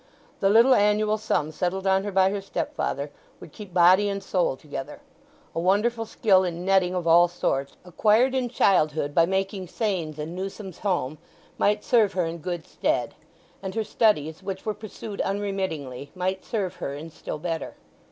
The 0.39 0.49
little 0.49 0.73
annual 0.73 1.19
sum 1.19 1.51
settled 1.51 1.85
on 1.85 2.03
her 2.05 2.11
by 2.11 2.31
her 2.31 2.41
stepfather 2.41 3.11
would 3.39 3.51
keep 3.51 3.71
body 3.71 4.09
and 4.09 4.23
soul 4.23 4.57
together. 4.57 5.01
A 5.53 5.59
wonderful 5.59 6.07
skill 6.07 6.43
in 6.43 6.65
netting 6.65 6.95
of 6.95 7.05
all 7.05 7.27
sorts—acquired 7.27 8.33
in 8.33 8.49
childhood 8.49 9.13
by 9.13 9.27
making 9.27 9.67
seines 9.67 10.17
in 10.17 10.33
Newson's 10.33 10.79
home—might 10.79 11.83
serve 11.83 12.13
her 12.13 12.25
in 12.25 12.39
good 12.39 12.65
stead; 12.65 13.13
and 13.61 13.75
her 13.75 13.83
studies, 13.83 14.41
which 14.41 14.65
were 14.65 14.73
pursued 14.73 15.21
unremittingly, 15.23 16.11
might 16.15 16.43
serve 16.43 16.77
her 16.77 16.95
in 16.95 17.11
still 17.11 17.37
better. 17.37 17.75